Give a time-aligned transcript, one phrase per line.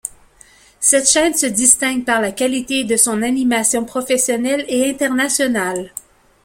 [0.79, 5.93] Cette chaîne se distingue par la qualité de son animation professionnelle et internationale.